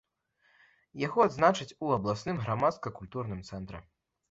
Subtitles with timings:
[1.07, 3.87] Яго адзначаць у абласным грамадска-культурным цэнтры.